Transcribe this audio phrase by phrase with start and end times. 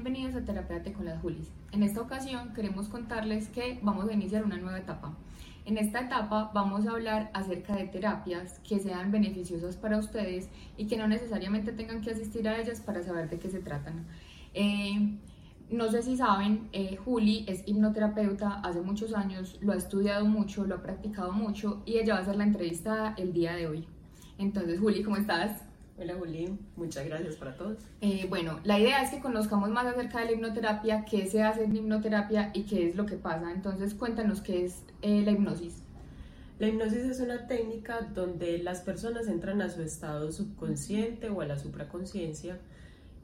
[0.00, 1.50] bienvenidos a Terapéate con las Julis.
[1.72, 5.12] En esta ocasión queremos contarles que vamos a iniciar una nueva etapa.
[5.64, 10.86] En esta etapa vamos a hablar acerca de terapias que sean beneficiosas para ustedes y
[10.86, 14.06] que no necesariamente tengan que asistir a ellas para saber de qué se tratan.
[14.54, 15.18] Eh,
[15.68, 20.64] no sé si saben, eh, Juli es hipnoterapeuta hace muchos años, lo ha estudiado mucho,
[20.64, 23.88] lo ha practicado mucho y ella va a hacer la entrevista el día de hoy.
[24.38, 25.67] Entonces, Juli, ¿cómo estás?
[26.00, 27.78] Hola Juli, muchas gracias para todos.
[28.00, 31.64] Eh, bueno, la idea es que conozcamos más acerca de la hipnoterapia, qué se hace
[31.64, 33.50] en hipnoterapia y qué es lo que pasa.
[33.50, 35.82] Entonces cuéntanos qué es eh, la hipnosis.
[36.60, 41.46] La hipnosis es una técnica donde las personas entran a su estado subconsciente o a
[41.46, 42.60] la supraconciencia.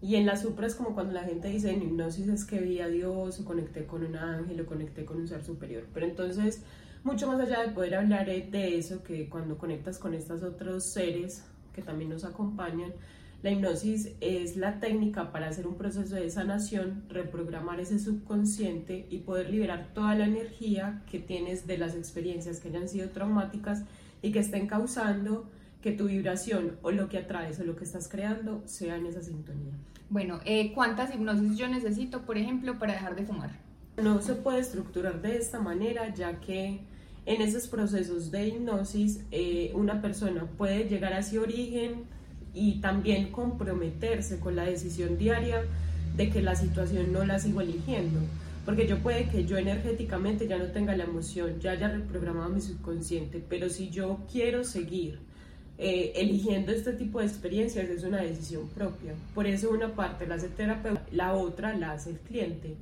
[0.03, 2.81] Y en la supra es como cuando la gente dice en hipnosis es que vi
[2.81, 5.85] a Dios o conecté con un ángel o conecté con un ser superior.
[5.95, 6.63] Pero entonces,
[7.05, 11.45] mucho más allá de poder hablar de eso, que cuando conectas con estos otros seres,
[11.75, 12.93] que también nos acompañan.
[13.43, 19.19] La hipnosis es la técnica para hacer un proceso de sanación, reprogramar ese subconsciente y
[19.19, 23.83] poder liberar toda la energía que tienes de las experiencias que hayan sido traumáticas
[24.23, 25.45] y que estén causando
[25.83, 29.23] que tu vibración o lo que atraes o lo que estás creando sea en esa
[29.23, 29.75] sintonía.
[30.09, 33.51] Bueno, eh, ¿cuántas hipnosis yo necesito, por ejemplo, para dejar de fumar?
[34.03, 36.81] No se puede estructurar de esta manera, ya que
[37.27, 42.05] en esos procesos de hipnosis eh, una persona puede llegar a ese origen
[42.53, 45.63] y también comprometerse con la decisión diaria
[46.17, 48.21] de que la situación no la sigo eligiendo.
[48.65, 52.61] Porque yo puede que yo energéticamente ya no tenga la emoción, ya haya reprogramado mi
[52.61, 55.19] subconsciente, pero si yo quiero seguir
[55.77, 59.15] eh, eligiendo este tipo de experiencias es una decisión propia.
[59.35, 62.77] Por eso una parte la hace el terapeuta, la otra la hace el cliente.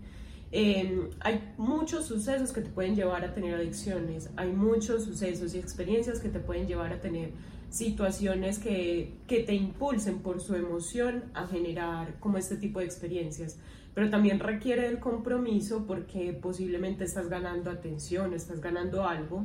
[0.52, 5.58] Em, hay muchos sucesos que te pueden llevar a tener adicciones, hay muchos sucesos y
[5.58, 7.30] experiencias que te pueden llevar a tener
[7.70, 13.58] situaciones que, que te impulsen por su emoción a generar como este tipo de experiencias
[13.94, 19.44] pero también requiere el compromiso porque posiblemente estás ganando atención, estás ganando algo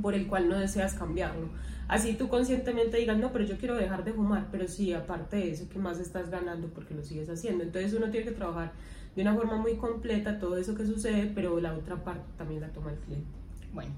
[0.00, 1.48] por el cual no deseas cambiarlo.
[1.88, 5.52] Así tú conscientemente digas, no, pero yo quiero dejar de fumar, pero sí, aparte de
[5.52, 7.62] eso, ¿qué más estás ganando porque lo sigues haciendo?
[7.62, 8.72] Entonces uno tiene que trabajar
[9.14, 12.68] de una forma muy completa todo eso que sucede, pero la otra parte también la
[12.68, 13.28] toma el cliente.
[13.72, 13.92] Bueno,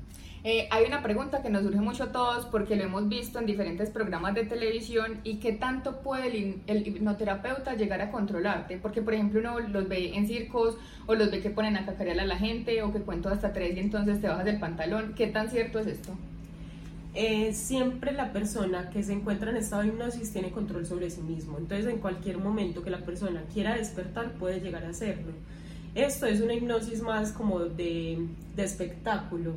[0.45, 3.47] eh, hay una pregunta que nos surge mucho a todos porque lo hemos visto en
[3.47, 9.15] diferentes programas de televisión y qué tanto puede el, hipnoterapeuta llegar a controlarte, porque por
[9.15, 12.37] ejemplo uno los ve en circos o los ve que ponen a cacarear a la
[12.37, 15.81] gente o que cuento hasta tres y entonces te bajas del pantalón, ¿qué tan cierto
[15.81, 16.13] es esto?
[17.15, 21.21] Eh, siempre la persona que se encuentra en estado de hipnosis tiene control sobre sí
[21.23, 21.59] mismo.
[21.59, 25.33] Entonces, en cualquier momento que la persona quiera despertar, puede llegar a hacerlo.
[25.95, 29.55] Esto es una hipnosis más como de, de espectáculo.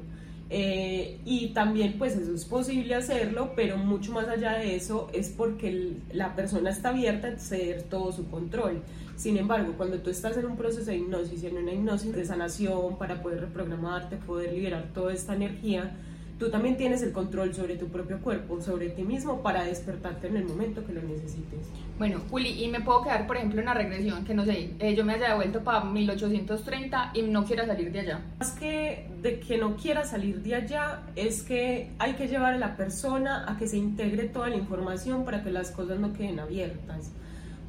[0.54, 5.30] Eh, y también pues eso es posible hacerlo, pero mucho más allá de eso es
[5.30, 8.82] porque la persona está abierta a ceder todo su control.
[9.16, 12.98] Sin embargo, cuando tú estás en un proceso de hipnosis, en una hipnosis de sanación
[12.98, 15.96] para poder reprogramarte, poder liberar toda esta energía,
[16.42, 20.38] tú también tienes el control sobre tu propio cuerpo, sobre ti mismo para despertarte en
[20.38, 21.70] el momento que lo necesites.
[22.00, 24.96] Bueno, Juli, y me puedo quedar, por ejemplo, en una regresión que no sé, eh,
[24.96, 28.22] yo me haya devuelto para 1830 y no quiera salir de allá.
[28.40, 32.58] Más que de que no quiera salir de allá, es que hay que llevar a
[32.58, 36.40] la persona a que se integre toda la información para que las cosas no queden
[36.40, 37.12] abiertas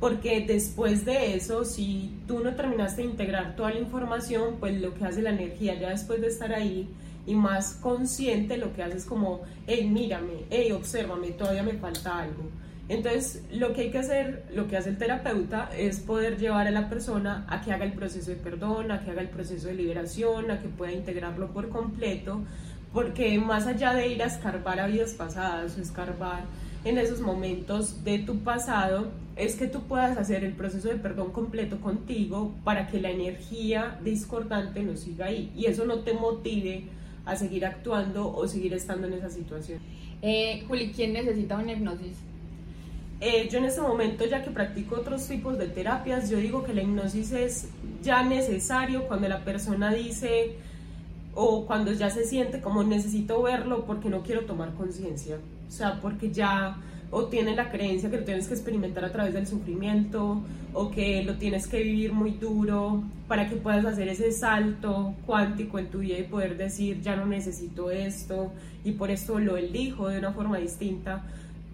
[0.02, 4.94] porque después de eso, si tú no terminaste de integrar toda la información, pues lo
[4.94, 6.88] que hace la energía ya después de estar ahí
[7.24, 12.18] y más consciente lo que hace es como, hey, mírame, hey, obsérvame, todavía me falta
[12.18, 12.50] algo.
[12.88, 16.72] Entonces, lo que hay que hacer, lo que hace el terapeuta es poder llevar a
[16.72, 19.74] la persona a que haga el proceso de perdón, a que haga el proceso de
[19.74, 22.42] liberación, a que pueda integrarlo por completo,
[22.92, 26.44] porque más allá de ir a escarbar a vidas pasadas o escarbar
[26.84, 31.32] en esos momentos de tu pasado, es que tú puedas hacer el proceso de perdón
[31.32, 36.84] completo contigo para que la energía discordante no siga ahí y eso no te motive
[37.24, 39.78] a seguir actuando o seguir estando en esa situación.
[40.20, 42.16] Eh, Juli, ¿quién necesita una hipnosis?
[43.20, 46.74] Eh, yo en este momento, ya que practico otros tipos de terapias, yo digo que
[46.74, 47.68] la hipnosis es
[48.02, 50.56] ya necesario cuando la persona dice
[51.34, 55.38] o cuando ya se siente como necesito verlo porque no quiero tomar conciencia,
[55.68, 56.76] o sea, porque ya
[57.12, 60.42] o tiene la creencia que lo tienes que experimentar a través del sufrimiento
[60.72, 65.78] o que lo tienes que vivir muy duro para que puedas hacer ese salto cuántico
[65.78, 68.50] en tu vida y poder decir ya no necesito esto
[68.82, 71.22] y por esto lo elijo de una forma distinta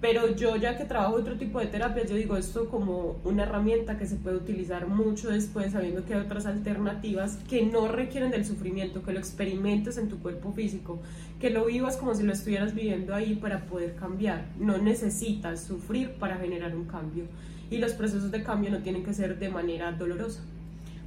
[0.01, 3.99] pero yo ya que trabajo otro tipo de terapia, yo digo esto como una herramienta
[3.99, 8.45] que se puede utilizar mucho después, sabiendo que hay otras alternativas que no requieren del
[8.45, 11.01] sufrimiento, que lo experimentes en tu cuerpo físico,
[11.41, 14.47] que lo vivas como si lo estuvieras viviendo ahí para poder cambiar.
[14.59, 17.25] No necesitas sufrir para generar un cambio
[17.71, 20.43] y los procesos de cambio no tienen que ser de manera dolorosa.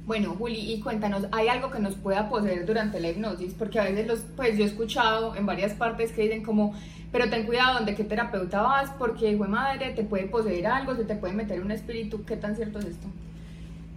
[0.04, 3.54] Bueno, Juli, y cuéntanos, ¿hay algo que nos pueda poseer durante la hipnosis?
[3.54, 6.74] Porque a veces los, pues yo he escuchado en varias partes que dicen como,
[7.12, 10.96] pero ten cuidado donde qué terapeuta vas, porque, hijo de madre, te puede poseer algo,
[10.96, 13.06] se te puede meter un espíritu, ¿qué tan cierto es esto?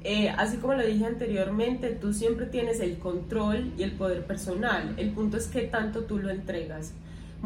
[0.04, 4.94] Eh, así como lo dije anteriormente, tú siempre tienes el control y el poder personal.
[4.98, 6.94] El punto es que tanto tú lo entregas.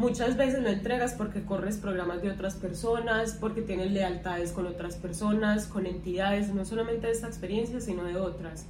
[0.00, 4.96] Muchas veces lo entregas porque corres programas de otras personas, porque tienes lealtades con otras
[4.96, 8.64] personas, con entidades, no solamente de esta experiencia, sino de otras.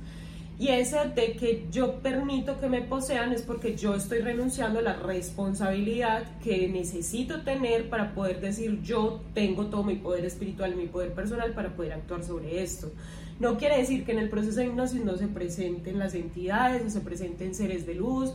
[0.58, 4.82] Y ese de que yo permito que me posean es porque yo estoy renunciando a
[4.82, 10.88] la responsabilidad que necesito tener para poder decir yo tengo todo mi poder espiritual, mi
[10.88, 12.90] poder personal para poder actuar sobre esto.
[13.38, 16.90] No quiere decir que en el proceso de hipnosis no se presenten las entidades o
[16.90, 18.34] se presenten seres de luz,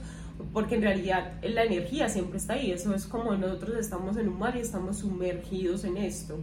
[0.54, 2.72] porque en realidad la energía siempre está ahí.
[2.72, 6.40] Eso es como nosotros estamos en un mar y estamos sumergidos en esto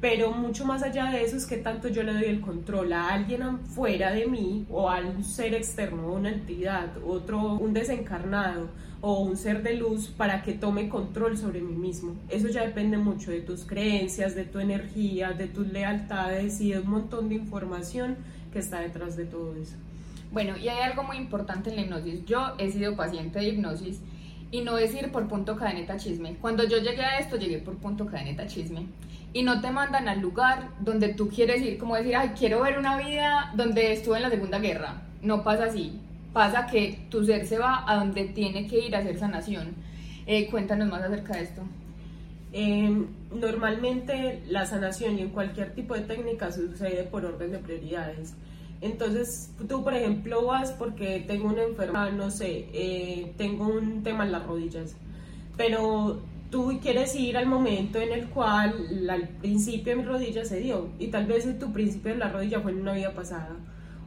[0.00, 3.08] pero mucho más allá de eso es que tanto yo le doy el control a
[3.08, 8.68] alguien fuera de mí o a un ser externo, una entidad, otro, un desencarnado
[9.02, 12.16] o un ser de luz para que tome control sobre mí mismo.
[12.30, 16.80] Eso ya depende mucho de tus creencias, de tu energía, de tus lealtades y de
[16.80, 18.16] un montón de información
[18.52, 19.76] que está detrás de todo eso.
[20.32, 22.24] Bueno, y hay algo muy importante en la hipnosis.
[22.24, 24.00] Yo he sido paciente de hipnosis
[24.52, 26.36] y no es ir por punto cadeneta chisme.
[26.40, 28.86] Cuando yo llegué a esto, llegué por punto cadeneta chisme
[29.32, 32.78] y no te mandan al lugar donde tú quieres ir, como decir, ay, quiero ver
[32.78, 35.02] una vida donde estuve en la Segunda Guerra.
[35.22, 36.00] No pasa así.
[36.32, 39.74] Pasa que tu ser se va a donde tiene que ir a hacer sanación.
[40.26, 41.62] Eh, cuéntanos más acerca de esto.
[42.52, 48.34] Em, normalmente la sanación y en cualquier tipo de técnica sucede por orden de prioridades.
[48.80, 54.24] Entonces, tú, por ejemplo, vas porque tengo una enfermedad, no sé, eh, tengo un tema
[54.24, 54.96] en las rodillas,
[55.56, 60.60] pero tú quieres ir al momento en el cual al principio de mi rodilla se
[60.60, 63.56] dio y tal vez tu principio de la rodilla fue en una vida pasada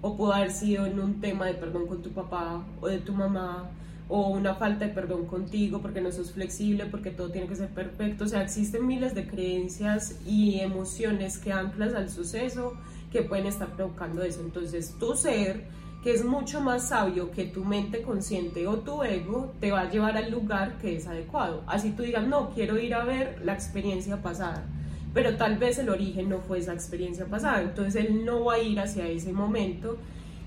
[0.02, 3.14] o pudo haber sido en un tema de perdón con tu papá o de tu
[3.14, 3.70] mamá
[4.10, 7.70] o una falta de perdón contigo porque no sos flexible, porque todo tiene que ser
[7.70, 8.26] perfecto.
[8.26, 12.74] O sea, existen miles de creencias y emociones que anclas al suceso
[13.14, 14.42] que pueden estar provocando eso.
[14.42, 15.64] Entonces, tu ser
[16.04, 19.90] que es mucho más sabio que tu mente consciente o tu ego te va a
[19.90, 21.64] llevar al lugar que es adecuado.
[21.66, 24.66] Así tú digas, no, quiero ir a ver la experiencia pasada,
[25.14, 28.60] pero tal vez el origen no fue esa experiencia pasada, entonces él no va a
[28.60, 29.98] ir hacia ese momento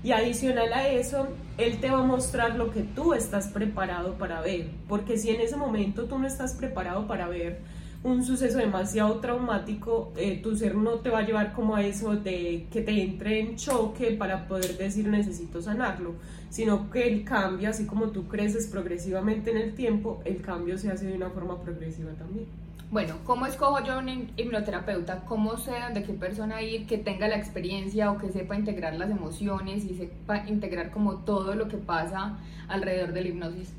[0.03, 1.27] y adicional a eso,
[1.57, 5.41] él te va a mostrar lo que tú estás preparado para ver, porque si en
[5.41, 7.61] ese momento tú no estás preparado para ver,
[8.03, 12.15] un suceso demasiado traumático, eh, tu ser no te va a llevar como a eso
[12.15, 16.15] de que te entre en choque para poder decir necesito sanarlo,
[16.49, 20.91] sino que el cambio, así como tú creces progresivamente en el tiempo, el cambio se
[20.91, 22.45] hace de una forma progresiva también.
[22.89, 25.25] Bueno, ¿cómo escojo yo un hipnoterapeuta?
[25.25, 29.09] ¿Cómo sé de qué persona ir que tenga la experiencia o que sepa integrar las
[29.09, 32.37] emociones y sepa integrar como todo lo que pasa
[32.69, 33.73] alrededor de la hipnosis?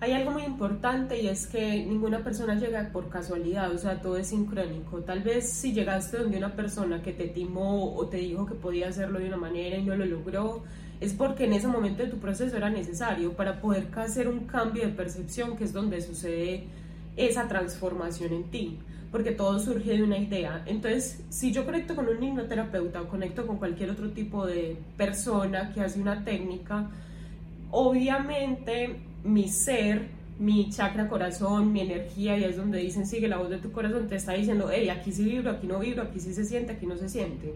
[0.00, 4.16] Hay algo muy importante y es que ninguna persona llega por casualidad, o sea, todo
[4.16, 4.98] es sincrónico.
[5.00, 8.88] Tal vez si llegaste donde una persona que te timó o te dijo que podía
[8.88, 10.62] hacerlo de una manera y no lo logró,
[11.00, 14.84] es porque en ese momento de tu proceso era necesario para poder hacer un cambio
[14.84, 16.64] de percepción, que es donde sucede
[17.16, 18.78] esa transformación en ti,
[19.10, 20.62] porque todo surge de una idea.
[20.66, 25.72] Entonces, si yo conecto con un hipnoterapeuta o conecto con cualquier otro tipo de persona
[25.72, 26.88] que hace una técnica,
[27.72, 30.08] obviamente mi ser,
[30.38, 34.08] mi chakra corazón, mi energía, y es donde dicen, sigue la voz de tu corazón,
[34.08, 36.86] te está diciendo, hey, aquí sí vibro, aquí no vibro, aquí sí se siente, aquí
[36.86, 37.54] no se siente.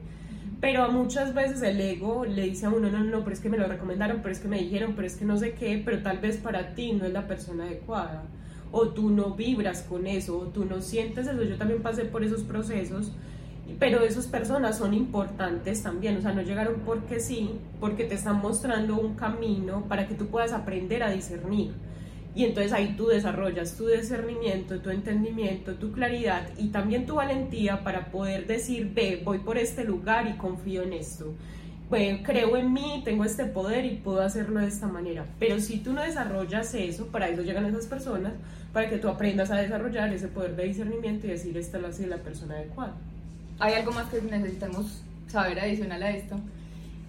[0.61, 3.49] Pero muchas veces el ego le dice a uno, no, no, no, pero es que
[3.49, 6.03] me lo recomendaron, pero es que me dijeron, pero es que no sé qué, pero
[6.03, 8.25] tal vez para ti no es la persona adecuada.
[8.71, 11.43] O tú no vibras con eso, o tú no sientes eso.
[11.43, 13.13] Yo también pasé por esos procesos
[13.79, 17.51] pero esas personas son importantes también, o sea, no llegaron porque sí,
[17.81, 21.73] porque te están mostrando un camino para que tú puedas aprender a discernir.
[22.35, 27.85] Y entonces ahí tú desarrollas tu discernimiento, tu entendimiento, tu claridad y también tu valentía
[27.85, 31.35] para poder decir, ve, voy por este lugar y confío en esto.
[31.91, 35.27] Bueno, creo en mí, tengo este poder y puedo hacerlo de esta manera.
[35.39, 38.33] Pero si tú no desarrollas eso, para eso llegan esas personas,
[38.73, 42.17] para que tú aprendas a desarrollar ese poder de discernimiento y decir, esta es la
[42.17, 42.95] persona adecuada.
[43.59, 46.37] ¿Hay algo más que necesitamos saber adicional a esto?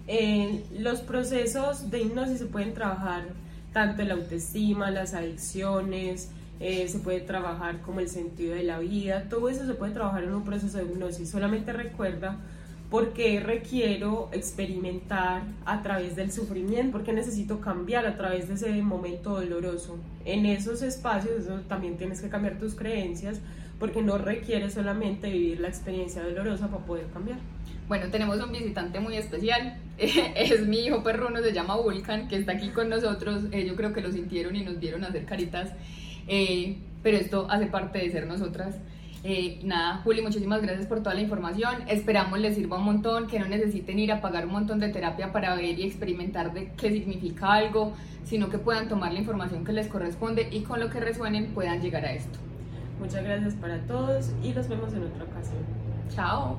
[0.06, 3.24] Eh, los procesos de hipnosis se pueden trabajar
[3.72, 9.28] tanto la autoestima, las adicciones, eh, se puede trabajar como el sentido de la vida,
[9.28, 11.28] todo eso se puede trabajar en un proceso de hipnosis.
[11.30, 12.38] Solamente recuerda
[12.90, 19.30] porque requiero experimentar a través del sufrimiento, porque necesito cambiar a través de ese momento
[19.30, 19.98] doloroso.
[20.24, 23.40] En esos espacios eso, también tienes que cambiar tus creencias,
[23.78, 27.38] porque no requiere solamente vivir la experiencia dolorosa para poder cambiar.
[27.86, 32.52] Bueno, tenemos un visitante muy especial, es mi hijo perruno, se llama Vulcan, que está
[32.52, 35.72] aquí con nosotros, eh, yo creo que lo sintieron y nos vieron hacer caritas,
[36.26, 38.76] eh, pero esto hace parte de ser nosotras.
[39.26, 41.76] Eh, nada, Juli, muchísimas gracias por toda la información.
[41.88, 45.32] Esperamos les sirva un montón, que no necesiten ir a pagar un montón de terapia
[45.32, 49.72] para ver y experimentar de qué significa algo, sino que puedan tomar la información que
[49.72, 52.38] les corresponde y con lo que resuenen puedan llegar a esto.
[52.98, 55.64] Muchas gracias para todos y nos vemos en otra ocasión.
[56.14, 56.58] Chao.